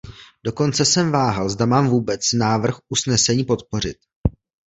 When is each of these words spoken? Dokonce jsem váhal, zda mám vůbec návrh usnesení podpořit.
Dokonce 0.45 0.85
jsem 0.85 1.11
váhal, 1.11 1.49
zda 1.49 1.65
mám 1.65 1.87
vůbec 1.89 2.21
návrh 2.37 2.77
usnesení 2.89 3.43
podpořit. 3.43 3.97